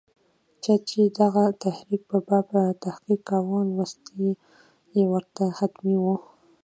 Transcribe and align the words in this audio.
چا 0.63 0.73
چې 0.87 1.01
د 1.07 1.07
دغه 1.19 1.43
تحریک 1.63 2.01
په 2.11 2.17
باب 2.27 2.47
تحقیق 2.85 3.21
کاوه، 3.29 3.59
لوستل 3.73 4.19
یې 4.95 5.03
ورته 5.13 5.43
حتمي 5.57 5.97
وو. 6.03 6.15